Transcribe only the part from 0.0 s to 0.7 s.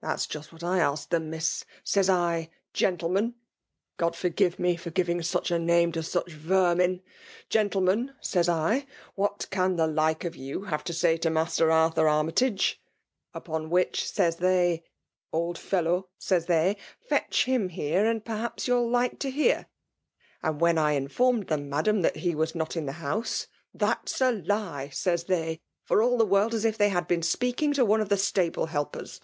"That's just what